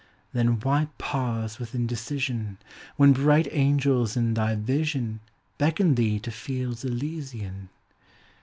[0.33, 2.57] Then why pause with indecision,
[2.95, 5.19] When bright angels in thy vision
[5.59, 7.67] Beckon thee to tields Elysiau?